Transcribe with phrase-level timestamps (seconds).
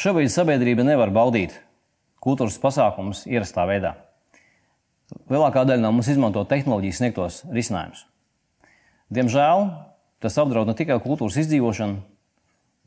[0.00, 1.58] Šobrīd sabiedrība nevar baudīt
[2.24, 3.90] kultūras pasākumus ierastā veidā.
[5.28, 8.06] Lielākā daļa no mums izmanto tehnoloģijas sniegtos risinājumus.
[9.12, 9.66] Diemžēl
[10.24, 12.00] tas apdraud ne tikai kultūras izdzīvošanu,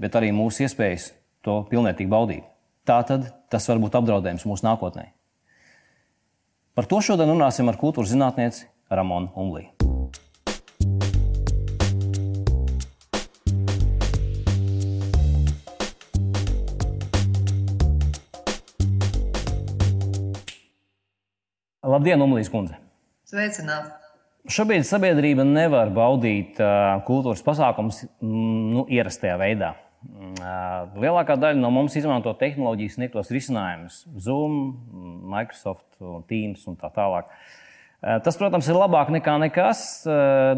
[0.01, 1.11] bet arī mūsu iespējas
[1.45, 2.49] to pilnvērtīgi baudīt.
[2.87, 5.11] Tātad tas var būt apdraudējums mūsu nākotnē.
[6.73, 9.69] Par to šodien runāsim ar kultūras zinātnieci Ramonu Umlī.
[22.03, 22.75] Labdien, Umlīs kundze!
[23.31, 23.93] Sveicināti!
[24.51, 26.57] Šobrīd sabiedrība nevar baudīt
[27.07, 29.69] kultūras pasākumus mm, nu, ierastajā veidā.
[30.03, 34.57] Uh, lielākā daļa no mums izmanto tehnoloģijas sniegtos risinājumus, Zoom,
[35.31, 35.85] Microsoft,
[36.27, 37.29] Teams un tā tālāk.
[38.01, 39.85] Tas, protams, ir labāk nekā nekas.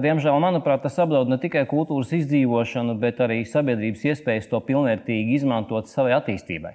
[0.02, 5.94] Diemžēl, manuprāt, tas apdraud ne tikai kultūras izdzīvošanu, bet arī sabiedrības iespējas to pilnvērtīgi izmantot
[5.94, 6.74] savai attīstībai.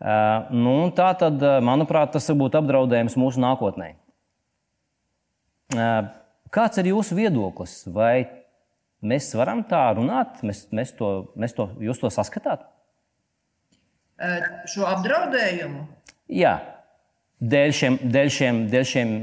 [0.00, 3.92] Nu, tā tad, manuprāt, tas var būt apdraudējums mūsu nākotnē.
[6.50, 7.82] Kāds ir jūsu viedoklis?
[7.92, 8.24] Vai
[9.04, 10.40] mēs varam tā runāt?
[10.46, 12.64] Mēs, mēs to, mēs to, jūs to saskatāt?
[14.72, 15.84] Šo apdraudējumu?
[16.32, 16.56] Jā,
[17.44, 19.14] dēļ šiem, dēļ šiem, dēļ šiem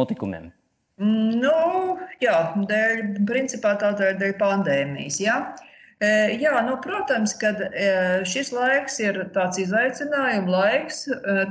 [0.00, 0.48] notikumiem.
[1.00, 1.56] Nu,
[2.24, 5.20] jā, dēļ, principā tā dēļ pandēmijas.
[5.20, 5.36] Jā.
[5.44, 5.69] Ja?
[6.00, 7.50] Jā, nu, protams, ka
[8.24, 11.02] šis laiks ir tāds izaicinājuma laiks.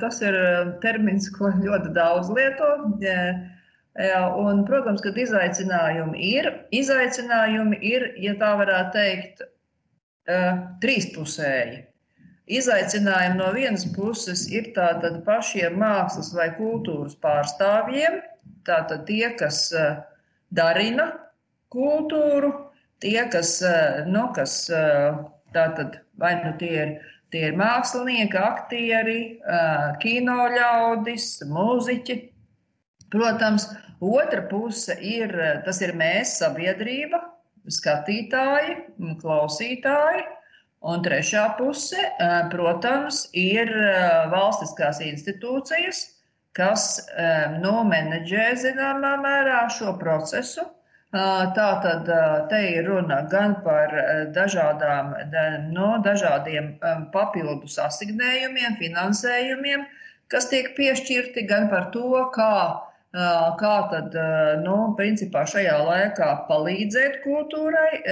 [0.01, 0.37] Tas ir
[0.81, 2.69] termins, ko ļoti daudz lieto.
[4.39, 6.49] Un, protams, ka izaicinājumi ir.
[6.73, 9.45] Izaicinājumi ir, ja tā varētu teikt,
[10.81, 11.83] trīspusēji.
[12.49, 18.17] Izaicinājumi no vienas puses ir tātad pašiem mākslas vai kultūras pārstāvjiem,
[18.65, 19.67] tātad tie, kas
[20.49, 21.11] darina
[21.69, 22.49] kultūru,
[22.99, 25.19] tie, kas, eh, nu, kas eh,
[25.55, 26.95] tātad vai nu tie ir,
[27.33, 32.19] tie ir mākslinieki, aktieri, eh, kino ļaudis, mūziķi.
[33.09, 35.33] Protams, otra puse ir,
[35.65, 37.23] tas ir mēs, sabiedrība,
[37.65, 38.75] skatītāji,
[39.23, 40.27] klausītāji.
[40.79, 41.99] Un trešā puse,
[42.53, 43.67] protams, ir
[44.31, 46.05] valstiskās institūcijas,
[46.55, 46.85] kas
[47.59, 50.63] nu, menedžē zināmā mērā šo procesu
[51.09, 52.09] Tā tad
[52.51, 53.93] te ir runa gan par
[54.33, 55.15] dažādām,
[55.73, 56.75] no dažādiem
[57.13, 59.87] papildus asignējumiem, finansējumiem,
[60.29, 62.53] kas tiek piešķirti, gan par to, kā,
[63.57, 64.19] kā tad,
[64.61, 68.03] nu, principā šajā laikā palīdzēt kultūrai.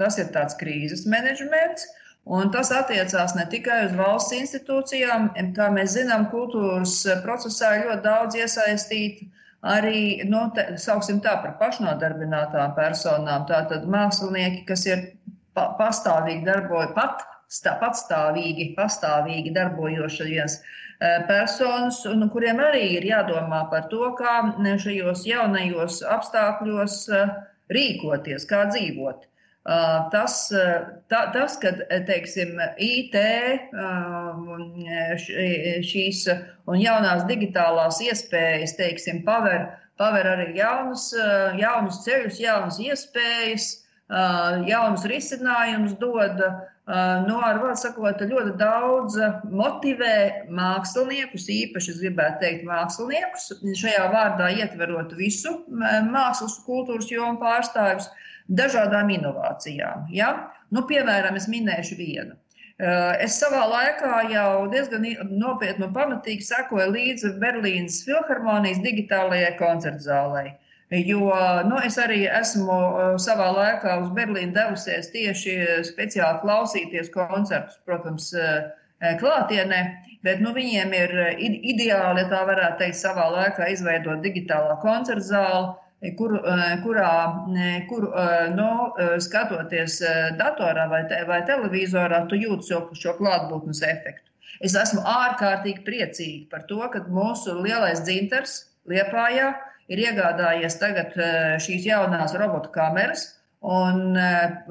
[0.00, 1.84] Tas ir tāds krīzes menedžments.
[2.24, 8.38] Un tas attiecās ne tikai uz valsts institūcijām, kā mēs zinām, kultūras procesā ļoti daudz
[8.38, 9.28] iesaistīti
[9.62, 10.66] arī, nu, te,
[11.22, 15.04] tā par pašnodarbinātām personām, tātad mākslinieki, kas ir
[15.54, 20.62] pa, pastāvīgi darbojas, pat stā, patstāvīgi, pastāvīgi darbojošies e,
[21.28, 24.40] personas, un kuriem arī ir jādomā par to, kā
[24.82, 27.26] šajos jaunajos apstākļos e,
[27.72, 29.28] rīkoties, kā dzīvot.
[29.62, 30.48] Tas,
[31.06, 31.70] tā, tas ka
[32.08, 33.14] teiksim, IT
[35.86, 36.24] šīs
[36.66, 39.68] un jaunās digitālās iespējas teiksim, paver,
[40.02, 41.12] paver arī jaunus,
[41.60, 43.68] jaunus ceļus, jaunas iespējas,
[44.66, 46.42] jaunus risinājumus dod.
[47.28, 49.14] Nu, ar vārdu sakot, ļoti daudz
[49.46, 58.10] motivē māksliniekus, īpaši es gribētu teikt māksliniekus, šajā vārdā ietverot visu mākslas kultūras jomu pārstāvjus
[58.52, 60.06] dažādām inovācijām.
[60.12, 60.32] Ja?
[60.72, 62.36] Nu, piemēram, es minēšu vienu.
[62.82, 70.54] Eh, es savā laikā jau diezgan nopietni un pamatīgi sekoju līdzi Berlīnas filharmonijas digitālajai koncertzālei.
[70.92, 71.28] Jo
[71.68, 75.58] nu, es arī esmu eh, savā laikā uz Berlīnu devusies tieši
[75.88, 78.72] speciāli klausīties koncertus, protams, eh,
[79.20, 79.82] klātienē,
[80.26, 85.74] bet nu, viņiem ir ideāli, ja tā varētu teikt, savā laikā izveidot digitālā koncertzāli
[86.10, 87.46] kur, eh, kurā,
[87.88, 90.00] kur, eh, nu, eh, skatoties
[90.38, 94.28] datorā vai, te, vai televizorā, tu jūti šo, šo klātbūtnes efektu.
[94.60, 99.54] Es esmu ārkārtīgi priecīga par to, ka mūsu lielais dzintars Liepājā
[99.88, 101.14] ir iegādājies tagad
[101.62, 103.38] šīs jaunās robotu kameras.
[103.62, 104.18] Un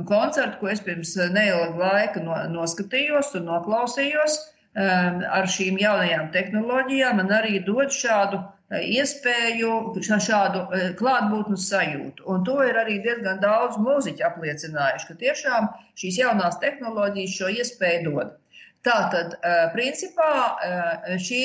[0.04, 4.36] koncertu, ko es pirms neilga laika no, noskatījos un noklausījos,
[4.76, 8.42] ar šīm jaunajām tehnoloģijām, man arī dod šādu
[8.80, 12.24] iespēju šādu e, klātbūtnes sajūtu.
[12.32, 15.68] Un to ir arī diezgan daudz mūziķu apliecinājuši, ka tiešām
[16.00, 18.38] šīs jaunās tehnoloģijas šo iespēju dod.
[18.86, 20.32] Tātad, e, principā,
[20.64, 21.44] e, šī,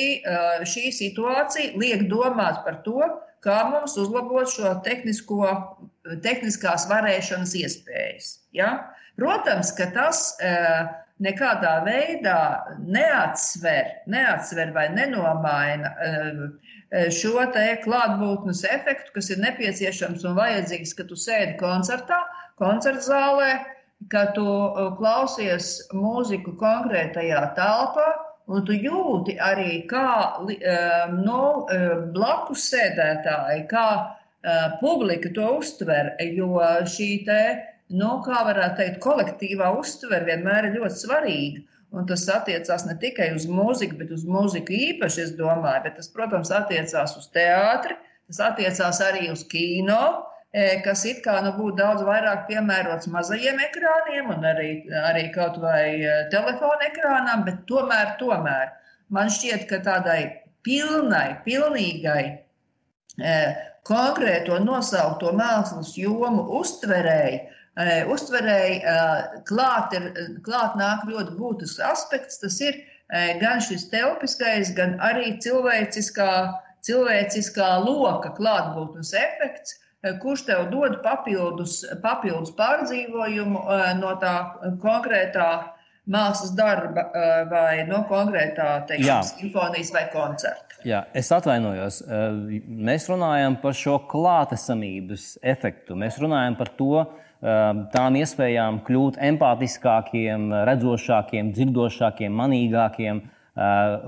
[0.63, 3.03] šī situācija liek domāt par to,
[3.43, 5.51] kā mums uzlabot šo tehnisko,
[6.23, 8.31] tehniskās varēšanas iespējas.
[8.55, 8.93] Ja?
[9.17, 10.37] Protams, ka tas
[11.23, 12.39] nekādā veidā
[12.83, 15.93] neatsver, neatsver vai nenomaina
[17.13, 22.21] šo te klātbūtnes efektu, kas ir nepieciešams un vajadzīgs, kad tu sēdi koncertā,
[22.61, 23.49] koncerta zālē,
[24.11, 24.45] kad tu
[24.99, 28.07] klausies mūziku konkrētajā telpā,
[28.47, 30.37] un tu jūti arī, kā
[31.17, 31.65] no,
[32.13, 33.87] blakus sēdētāji, kā
[34.79, 37.41] publika to uztver, jo šī te,
[37.93, 41.65] nu, kā varētu teikt, kolektīvā uztver vienmēr ir ļoti svarīga.
[41.95, 46.09] Un tas attiecās ne tikai uz mūziku, bet uz mūziku īpaši, es domāju, bet tas,
[46.11, 47.95] protams, attiecās uz teātri,
[48.27, 50.01] tas attiecās arī uz kino,
[50.83, 54.69] kas it kā nu, būtu daudz vairāk piemērots mazajiem ekrāniem un arī,
[55.07, 58.75] arī kaut vai telefona ekrānām, bet tomēr, tomēr
[59.13, 60.19] man šķiet, ka tādai
[60.67, 62.23] pilnai, pilnīgai
[63.87, 67.45] konkrēto nosaukto mākslas jomu uztverēji,
[68.09, 68.79] uztverēji
[69.45, 70.07] klāt, ir,
[70.45, 72.39] klāt nāk ļoti būtisks aspekts.
[72.41, 72.79] Tas ir
[73.41, 76.31] gan šis telpiskais, gan arī cilvēciskā,
[76.87, 79.77] cilvēciskā loka klātbūtnes efekts,
[80.21, 83.63] kurš tev dod papildus, papildus pārdzīvojumu
[84.01, 84.35] no tā
[84.83, 85.49] konkrētā
[86.07, 87.07] mākslas darba
[87.51, 90.77] vai no konkrētā teiksim, simfonijas vai koncerta.
[90.87, 92.03] Jā, es atvainojos.
[92.67, 95.97] Mēs runājam par šo klātesamības efektu.
[95.99, 97.01] Mēs runājam par to,
[97.41, 103.21] tām iespējām kļūt empātiskākiem, redzošākiem, dzirdošākiem, manīgākiem,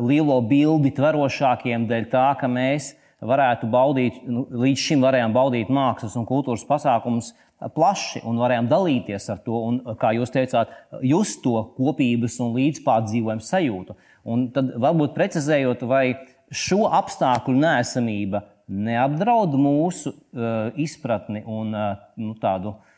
[0.01, 6.15] lielo bildi tverošākiem, dēļ tā, ka mēs varētu baudīt, nu, līdz šim varējām baudīt mākslas
[6.17, 7.33] un kultūras pasākumus
[7.75, 10.71] plaši un varējām dalīties ar to, un, kā jūs teicāt,
[11.03, 13.97] just to kopības un līdzpārdzīvojumu sajūtu.
[14.29, 16.05] Un tad varbūt precizējot, vai
[16.49, 22.88] šo apstākļu nēsamība neapdraud mūsu uh, izpratni un uh, nu, tādu uh,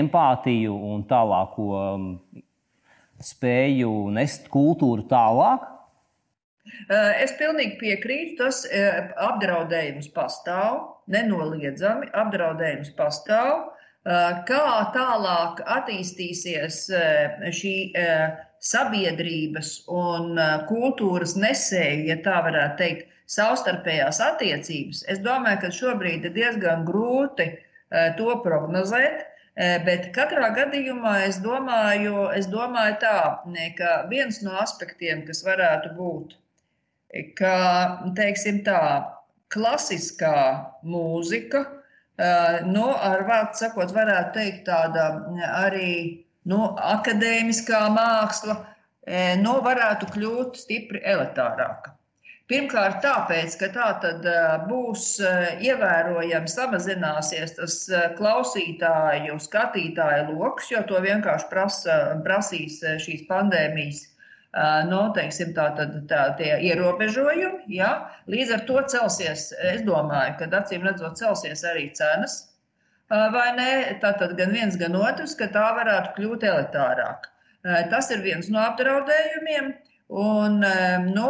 [0.00, 2.06] empātiju un tālāko um,
[3.20, 5.66] spēju nest kultūru tālāk?
[6.90, 8.36] Es pilnīgi piekrītu.
[8.40, 8.62] Tas
[9.28, 10.80] apdraudējums pastāv,
[11.10, 13.70] nenoliedzami apdraudējums pastāv.
[14.48, 16.84] Kā tālāk attīstīsies
[17.58, 17.74] šī
[18.60, 20.38] sabiedrības un
[20.68, 27.46] kultūras nesēju, ja tā varētu teikt, savstarpējās attiecības, es domāju, ka šobrīd ir diezgan grūti
[28.18, 29.26] to prognozēt.
[29.86, 33.16] Bet katrā gadījumā es domāju, es domāju tā,
[33.76, 36.36] ka viens no aspektiem, kas varētu būt,
[37.36, 37.56] ka,
[38.16, 38.80] teiksim tā,
[39.50, 40.38] klasiskā
[40.86, 41.64] mūzika,
[42.70, 45.06] nu, ar vārdu sakot, varētu teikt tāda
[45.60, 45.92] arī
[46.48, 46.62] nu,
[46.94, 48.60] akadēmiskā māksla
[49.42, 51.96] nu, varētu kļūt stipri elitārāka.
[52.50, 54.24] Pirmkārt, tāpēc, ka tā tad
[54.66, 55.04] būs
[55.62, 57.76] ievērojami samazināsies tas
[58.18, 64.02] klausītāju, skatītāju lokus, jo to vienkārši prasa, prasīs šīs pandēmijas
[64.90, 67.70] nu, teiksim, tā, tad, tā, tie ierobežojumi.
[67.70, 67.92] Ja?
[68.26, 72.40] Līdz ar to celsies, es domāju, ka acīm redzot, celsies arī cenas
[73.10, 73.70] vai ne?
[74.02, 77.26] Tātad gan viens, gan otrs, ka tā varētu kļūt elitārāk.
[77.90, 79.74] Tas ir viens no apdraudējumiem.
[80.10, 80.58] Un,
[81.14, 81.26] nu,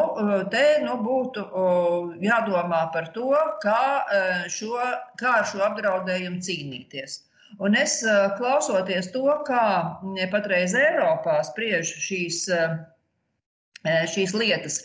[0.48, 1.42] te nu, būtu
[2.24, 3.82] jādomā par to, kā,
[4.48, 4.78] šo,
[5.20, 7.18] kā ar šo apdraudējumu cīnīties.
[7.60, 7.98] Un es
[8.38, 9.66] klausoties to, kā
[10.32, 12.46] patreiz Eiropā spriež šīs,
[14.14, 14.80] šīs lietas,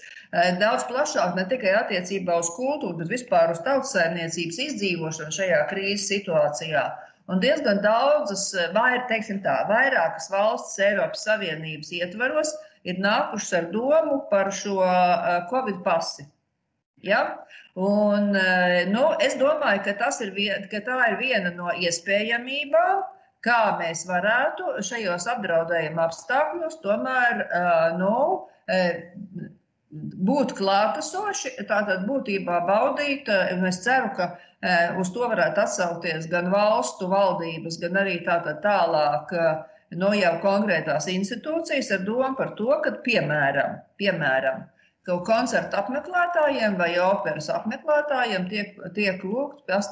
[0.60, 6.86] daudz plašāk, ne tikai attiecībā uz kultūru, bet vispār uz tautssaimniecības izdzīvošanu šajā krīzes situācijā.
[7.32, 12.52] Un diezgan daudzas, vair, teiksim tā, vairākas valstis Eiropas Savienības ietvaros
[12.86, 14.78] ir nākušas ar domu par šo
[15.52, 16.28] Covid pasi.
[17.06, 17.24] Ja?
[17.76, 18.32] Un,
[18.92, 23.04] nu, es domāju, ka, ir vien, ka tā ir viena no iespējamībām,
[23.46, 27.44] kā mēs varētu šajos apdraudējuma apstākļos tomēr
[28.00, 28.16] nu,
[30.30, 33.30] būt klātesoši, tātad būtībā baudīt.
[33.70, 34.32] Es ceru, ka
[35.02, 39.36] uz to varētu atsaukties gan valstu valdības, gan arī tālāk
[39.94, 44.64] no jau konkrētās institūcijas ar domu par to, ka piemēram, piemēram
[45.06, 49.92] ka koncertu apmeklētājiem vai operas apmeklētājiem tiek, tiek lūgts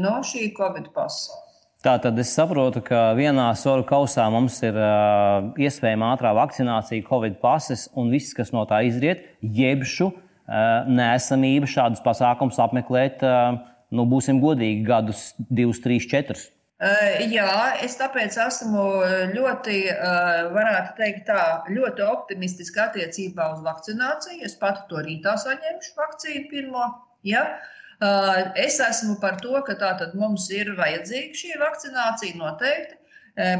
[0.00, 1.36] no šī Covid pasa.
[1.84, 7.36] Tā tad es saprotu, ka vienā soru kausā mums ir uh, iespējama ātrā vakcinācija, covid
[7.38, 13.60] pases un viss, kas no tā izriet, jebšu uh, nesamība šādus pasākumus apmeklēt, uh,
[13.94, 16.48] nu, būsim godīgi, gadus, divus, trīs, četrus.
[16.78, 18.82] Jā, es tāpēc esmu
[19.32, 19.78] ļoti,
[20.54, 24.44] varētu teikt, tā, ļoti optimistiski attiecībā uz vakcināciju.
[24.46, 26.86] Es pati to rītā saņemšu vakcīnu pirmo.
[27.26, 27.42] Ja?
[28.54, 32.94] Es esmu par to, ka tātad mums ir vajadzīga šī vakcinācija noteikti.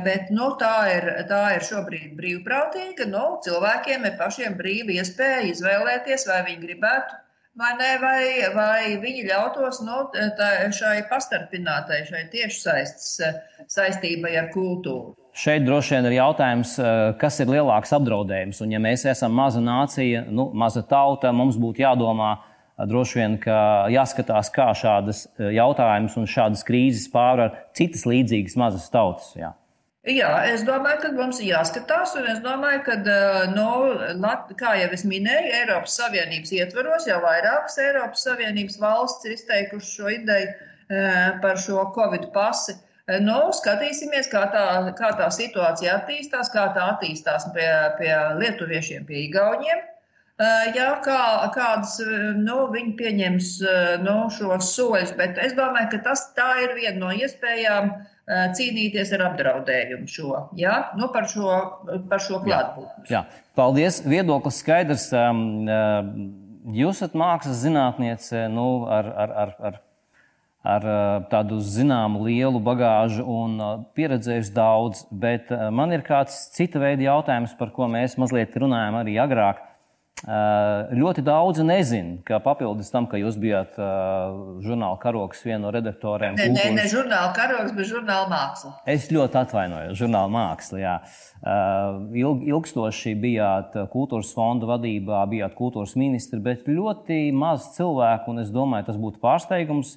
[0.07, 3.07] Bet nu, tā, ir, tā ir šobrīd brīvprātīga.
[3.11, 7.19] Nu, cilvēkiem ir pašiem brīvi iespēja izvēlēties, vai viņi gribētu
[7.59, 8.25] vai, ne, vai,
[8.55, 13.09] vai viņi ļautos no, nu, tā, šai pastarpinātai, šai tiešsaistes
[13.67, 15.17] saistībai ar kultūru.
[15.39, 16.75] Šeit droši vien ir jautājums,
[17.21, 18.63] kas ir lielāks apdraudējums.
[18.65, 22.33] Un, ja mēs esam maza nācija, nu, maza tauta, mums būtu jādomā,
[22.87, 23.59] droši vien, ka
[23.93, 29.33] jāskatās, kā šādas jautājumas un šādas krīzes pārvar citas līdzīgas mazas tautas.
[29.39, 29.55] Jā.
[30.09, 32.95] Jā, es domāju, ka mums ir jāskatās, un es domāju, ka,
[33.53, 33.71] no,
[34.17, 39.91] nu, kā jau es minēju, Eiropas Savienības ietvaros jau vairākas Eiropas Savienības valsts ir izteikušas
[39.99, 40.55] šo ideju
[41.43, 42.79] par šo Covid pasi.
[43.25, 44.65] Nu, skatīsimies, kā tā,
[44.97, 47.69] kā tā situācija attīstās, kā tā attīstās pie,
[48.01, 49.87] pie lietuviešiem, pie igauņiem.
[50.77, 51.23] Jā, kā,
[51.53, 51.97] kādas
[52.39, 53.49] nu, viņi pieņems
[54.05, 57.91] nu, šos soļus, bet es domāju, ka tas tā ir viena no iespējām
[58.29, 60.91] cīnīties ar apdraudējumu šo, ja?
[60.99, 61.49] nu, par šo,
[62.11, 63.09] par šo klātbūtni.
[63.09, 64.03] Jā, jā, paldies.
[64.05, 65.09] Viedoklis skaidrs.
[66.69, 69.79] Jūs esat mākslas zinātniece nu, ar, ar, ar, ar,
[70.75, 70.89] ar
[71.31, 73.57] tādu zināmu lielu bagāžu un
[73.97, 79.17] pieredzējusi daudz, bet man ir kāds cita veida jautājums, par ko mēs mazliet runājam arī
[79.25, 79.65] agrāk.
[80.27, 86.35] Ļoti daudzi nezina, ka papildus tam, ka jūs bijāt uh, žurnāla karoks, viena no redaktoriem.
[86.35, 86.73] Nē, kultūras...
[86.75, 88.73] nē, ne žurnāla karoks, bet žurnāla māksla.
[88.91, 90.83] Es ļoti atvainojos, žurnāla māksla.
[90.83, 90.97] Jā.
[91.39, 98.43] Uh, ilg, ilgstoši bijāt kultūras fonda vadībā, bijāt kultūras ministri, bet ļoti maz cilvēku, un
[98.43, 99.97] es domāju, tas būtu pārsteigums.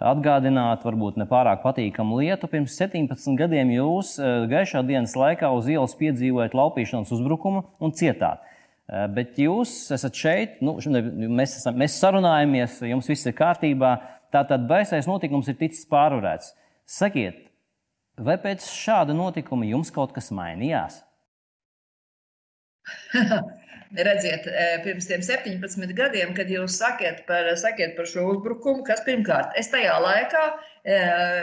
[0.00, 2.48] Atgādināt, varbūt ne pārāk patīkamu lietu.
[2.48, 4.14] Pirms 17 gadiem jūs
[4.48, 8.40] gaišā dienas laikā uz ielas piedzīvojat laupīšanas uzbrukumu un cietāt.
[8.90, 10.74] Bet jūs esat šeit, nu,
[11.30, 13.92] mēs, esam, mēs sarunājamies, jums viss ir kārtībā.
[14.34, 16.52] Tātad baisais notikums ir ticis pārvarēts.
[16.90, 17.44] Sakiet,
[18.18, 21.00] vai pēc šāda notikuma jums kaut kas mainījās?
[23.90, 24.46] Redziet,
[24.84, 29.70] pirms tiem 17 gadiem, kad jūs sakiet par, sakiet par šo uzbrukumu, kas pirmkārt, es
[29.72, 30.42] tajā laikā,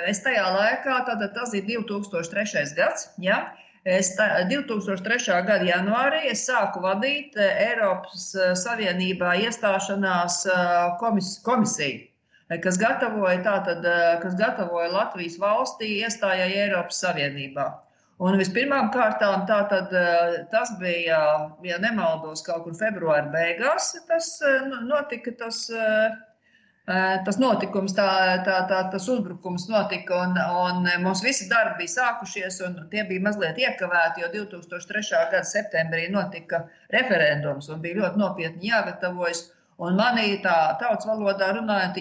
[0.07, 2.63] es tajā laikā tātad tas ir 2003.
[2.77, 3.41] gads, ja?
[3.87, 5.31] Es tā, 2003.
[5.47, 12.01] gada janvārī es sāku vadīt eh, Eiropas eh, Savienībā iestāšanās eh, komis, komisiju,
[12.65, 13.87] kas gatavoja, tātad,
[14.23, 17.69] kas gatavoja Latvijas valstī iestājai Eiropas Savienībā.
[18.27, 19.91] Un vispirmām kārtām tātad,
[20.51, 21.19] tas bija,
[21.63, 24.31] ja nemaldos, kaut kur februāra beigās tas
[24.87, 25.35] notika.
[25.37, 25.67] Tas,
[27.27, 28.07] tas notikums, tā,
[28.47, 33.25] tā, tā, tas uzbrukums notika, un, un mums visi darbi bija sākušies, un tie bija
[33.25, 35.03] mazliet iekavēti, jo 2003.
[35.33, 36.63] gada septembrī notika
[36.93, 39.49] referendums, un bija ļoti nopietni jāgatavojas.
[39.77, 41.99] Un manī tā tautas valodā runājot,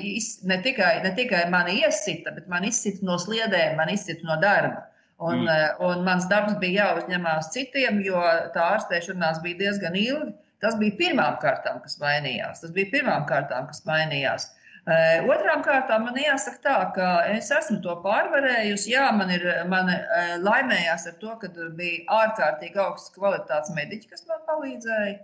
[0.48, 4.86] ne tikai, ne tikai mani iesita, bet man izsita no sliedēm, man izsita no darba.
[5.18, 5.82] Un, mm.
[5.84, 8.20] un mans darbs bija jāuzņemās citiem, jo
[8.54, 10.32] tā ārstēšanās bija diezgan ilga.
[10.64, 12.62] Tas bija pirmām kārtām, kas mainījās.
[12.62, 14.48] Tas bija pirmām kārtām, kas mainījās.
[14.86, 18.92] Eh, otrām kārtām man jāsaka tā, ka es esmu to pārvarējusi.
[18.92, 24.22] Jā, man ir man eh, laimējās ar to, ka bija ārkārtīgi augsts kvalitātes mediķi, kas
[24.30, 25.16] man palīdzēja.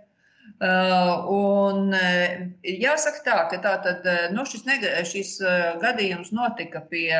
[0.59, 1.93] Uh, un
[2.67, 5.37] jāsaka tā, ka tā tad, nu, šis, nega, šis
[5.79, 7.15] gadījums notika pie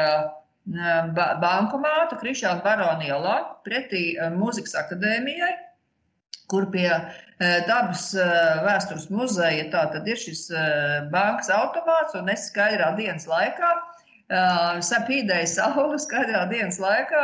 [0.68, 5.54] bankomāta Krišāna Baronielā pretī Mūzikas akadēmijai
[6.53, 12.48] kur pie eh, dabas eh, vēstures muzeja tātad ir šis eh, bankas automāts, un es
[12.51, 13.74] skaidrā dienas laikā
[14.33, 17.24] sapīdēju sauli skaidrā dienas laikā,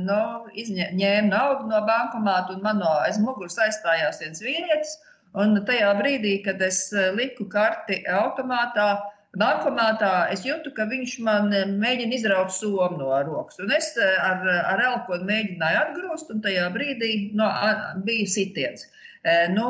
[0.00, 0.22] no,
[0.58, 4.96] izņēmu naudu no bankomāta un man no aiz muguras aizstājās viens vīrietis.
[5.38, 6.80] Un tajā brīdī, kad es
[7.14, 8.88] liku karti automātā,
[9.36, 13.58] bankomātā, es jūtu, ka viņš man mēģina izraut somu no rokas.
[13.62, 17.48] Un es eh, ar, ar elponu mēģināju atgrūst, un tajā brīdī no,
[18.06, 18.86] bija sitiens.
[19.26, 19.66] Eh, nu,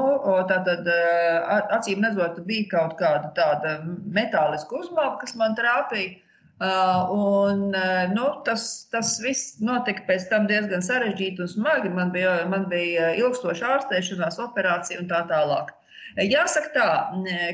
[0.50, 6.20] tā tad eh, acīm redzot, bija kaut kāda tāda metāliska uzmāva, kas man trāpīja.
[6.56, 11.90] Uh, un, uh, nu, tas, tas viss notika pēc tam diezgan sarežģīti un smagi.
[11.92, 15.74] Man bija, man bija ilgstoša ārstēšanās, operācija un tā tālāk.
[16.16, 16.90] Jāsaka tā,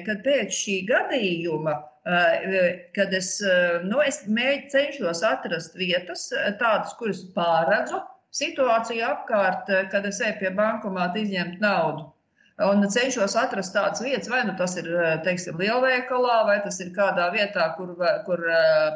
[0.06, 1.80] ka pēc šī gadījuma
[2.94, 3.36] kad es,
[3.86, 8.00] nu, es mēģinu cenšos atrast vietas, tādas, kuras pārredzu
[8.34, 12.08] situāciju apkārt, kad es eju pie bankomāta izņemt naudu.
[12.62, 14.88] Un cenšos atrast tādas vietas, vai nu tas ir,
[15.24, 17.94] teiksim, lielveikalā, vai tas ir kādā vietā, kur,
[18.26, 18.42] kur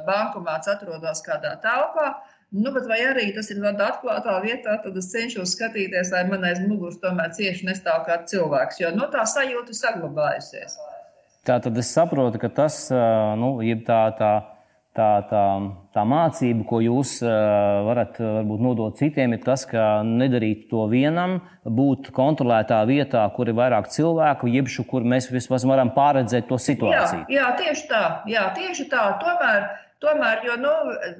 [0.07, 2.11] bankomāts atrodas kādā telpā.
[2.57, 6.63] Nu, vai arī tas ir tādā atklātā vietā, tad es cenšos skatīties, lai man aiz
[6.65, 10.79] muguras tomēr cieši nestāv kāds cilvēks, jo nu, tā sajūta saglabājusies.
[11.47, 12.87] Tā tad es saprotu, ka tas
[13.39, 14.33] nu, ir tā, tā
[14.97, 15.45] tā, tā,
[15.95, 17.19] tā mācība, ko jūs
[17.87, 23.59] varat varbūt, nodot citiem, ir tas, ka nedarīt to vienam, būt kontrolētā vietā, kur ir
[23.59, 27.27] vairāk cilvēku, jeb kur mēs vismaz varam pārredzēt to situāciju.
[27.29, 28.05] Jā, jā tieši tā.
[28.31, 29.05] Jā, tieši tā.
[29.23, 29.69] Tomēr,
[30.05, 30.73] tomēr jo, nu,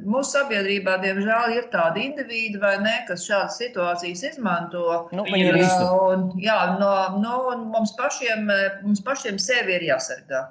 [0.07, 5.07] mūsu sabiedrībā, diemžēl, ir tādi individi, ne, kas šādas situācijas izmanto.
[5.17, 6.45] Nu, viņi ir visi.
[6.45, 6.93] Jā, no,
[7.23, 7.41] no,
[7.73, 8.47] mums, pašiem,
[8.85, 10.47] mums pašiem sevi ir jāsargā.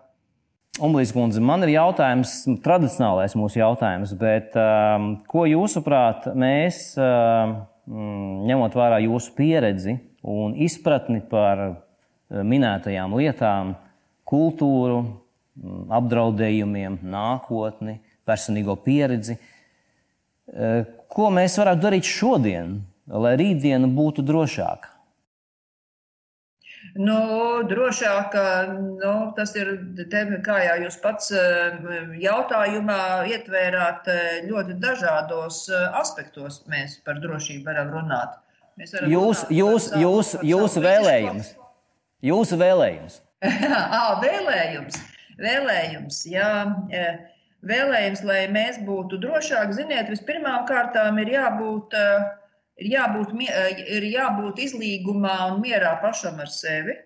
[0.83, 7.61] Umblīs kundze, man ir jautājums, tradicionālais mūsu jautājums, bet um, ko jūsuprāt mēs, um,
[8.49, 9.95] ņemot vērā jūsu pieredzi
[10.27, 11.77] un izpratni par uh,
[12.43, 13.71] minētajām lietām,
[14.27, 24.25] kultūru, mm, apdraudējumiem, nākotni, personīgo pieredzi, uh, ko mēs varētu darīt šodien, lai rītdiena būtu
[24.25, 24.95] drošāka?
[26.95, 27.17] Nu,
[27.67, 28.35] drošāk,
[29.01, 29.73] nu, tas ir
[30.11, 31.33] tēma, kā jau jūs pats
[32.21, 34.07] jautājumā ietvērāt,
[34.47, 35.65] ļoti dažādos
[35.99, 38.37] aspektos mēs par drošību varam runāt.
[38.79, 41.51] Varam jūs, runāt jūs, savu, jūs, jūsu vēlējums.
[42.25, 43.19] Jūsu vēlējums.
[43.99, 45.01] à, vēlējums.
[45.35, 46.49] Vēlējums, jā.
[47.65, 52.25] Vēlējums, lai mēs būtu drošāki, ziniet, vispirmām kārtām ir jābūt uh,
[52.77, 56.97] ir jābūt, eh, ir jābūt izlīgumā un mierā pašam ar sevi.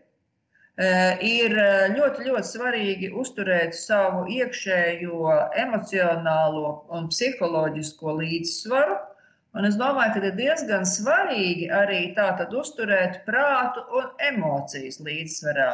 [0.79, 5.27] Eh, ir eh, ļoti, ļoti svarīgi uzturēt savu iekšējo
[5.59, 8.97] emocionālo un psiholoģisko līdzsvaru.
[9.59, 15.71] Un es domāju, ka ir diezgan svarīgi arī tātad uzturēt prātu un emocijas līdzsvarā,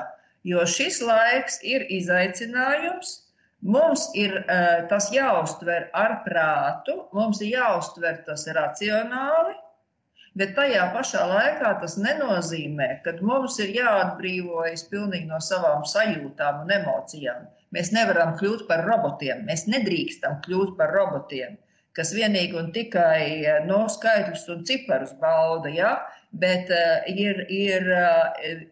[0.47, 3.24] jo šis laiks ir izaicinājums.
[3.65, 9.55] Mums ir uh, tas jāuztver ar prātu, mums ir jāuztver tas racionāli,
[10.35, 16.73] Bet tajā pašā laikā tas nenozīmē, ka mums ir jāatbrīvojas pilnīgi no savām sajūtām un
[16.75, 17.45] emocijām.
[17.71, 21.55] Mēs nevaram kļūt par robotiem, mēs nedrīkstam kļūt par robotiem,
[21.95, 25.71] kas vienīgi un tikai eh, no skaitļus un ciparus bauda.
[25.71, 25.93] Ja?
[26.35, 28.65] Bet uh, ir, ir uh,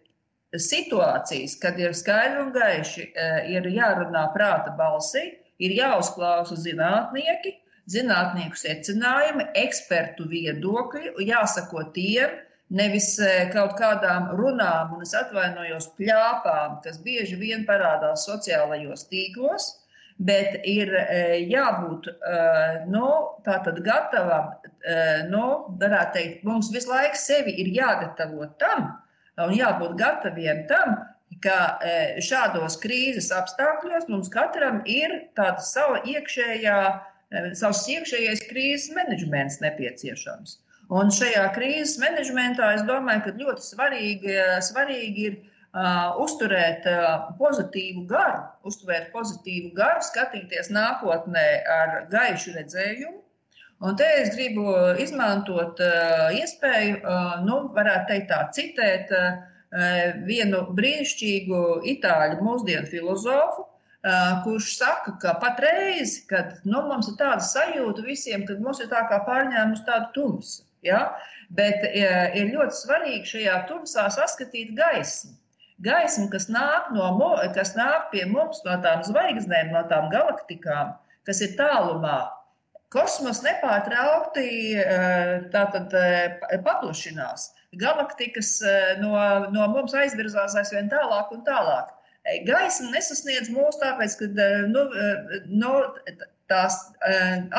[0.62, 5.25] situācijas, kad ir skaidri un gaiši, uh, ir jārunā prāta balsī,
[5.63, 7.57] ir jāuzklausa zinātnieki,
[7.89, 12.39] zinātnieku secinājumi, ekspertu viedokļi, jāsako tiem,
[12.74, 19.70] nevis e, kaut kādām runām, un es atvainojos pļāpām, kas bieži vien parādās sociālajos tīklos,
[20.18, 22.16] bet ir e, jābūt e,
[22.94, 23.09] nu,
[23.46, 24.53] tātad gatavam,
[25.31, 25.46] nu,
[25.79, 28.89] varētu teikt, mums visu laiku sevi ir jāgatavo tam
[29.41, 31.00] un jābūt gataviem tam,
[31.43, 31.79] ka
[32.24, 36.77] šādos krīzes apstākļos mums katram ir tāda sava iekšējā
[37.57, 40.59] savs iekšējais krīzes menedžments nepieciešams.
[40.93, 44.35] Un šajā krīzes menedžmentā es domāju, ka ļoti svarīgi,
[44.67, 53.23] svarīgi ir uh, uzturēt uh, pozitīvu garu, uzturēt pozitīvu garu, skatīties nākotnē ar gaišu redzējumu.
[53.83, 54.72] Un te es gribu
[55.03, 59.41] izmantot uh, iespēju, uh, nu, varētu teikt tā, citēt uh,
[60.24, 61.59] vienu brīnišķīgu
[61.96, 63.65] itāļu mūsdienu filozofu,
[64.43, 69.00] kurš saka, ka patreiz, kad nu, mums ir tāda sajūta visiem, ka mums ir tā
[69.09, 70.65] kā pārņēmusi tādu tumsu.
[70.85, 71.00] Ja?
[71.55, 75.31] Bet ir ļoti svarīgi šajā tumsā saskatīt gaismu.
[75.87, 80.93] Gaismu, kas nāk, no, kas nāk pie mums no tām zvaigznēm, no tām galaktikām,
[81.25, 82.19] kas ir tālumā.
[82.94, 84.46] Kosmos nepārtraukti
[85.53, 85.96] tātad,
[86.66, 87.50] paplašinās.
[87.82, 88.60] Galaktikas
[89.01, 89.16] no,
[89.53, 91.90] no mums aizvirzās aizvien tālāk un tālāk.
[92.48, 94.29] Gaisma nesasniedz mūs, tāpēc, ka
[94.70, 94.86] nu,
[95.50, 95.72] nu,
[96.51, 96.77] tās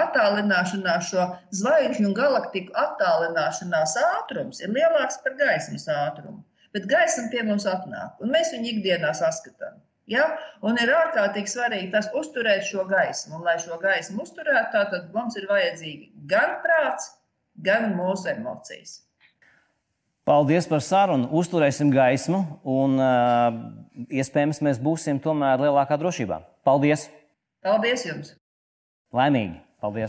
[0.04, 1.26] attālināšanās, šo
[1.58, 6.42] zvaigžņu un galaktiku attālināšanās ātrums ir lielāks par gaismas ātrumu.
[6.74, 9.76] Bet gaisma pie mums atnāk, un mēs viņu ikdienā saskatām.
[10.10, 10.26] Ja?
[10.64, 13.38] Un ir ārkārtīgi svarīgi tas uzturēt šo gaismu.
[13.38, 17.14] Un, lai šo gaismu uzturētu, tad mums ir vajadzīgi gan prāts,
[17.64, 19.00] gan mūsu emocijas.
[20.24, 21.28] Paldies par sarunu.
[21.36, 23.58] Uzturēsim gaismu, un uh,
[24.08, 26.40] iespējams mēs būsim tomēr lielākā drošībā.
[26.64, 27.10] Paldies!
[27.64, 28.32] Paldies jums!
[29.12, 29.60] Laimīgi!
[29.84, 30.02] Paldies!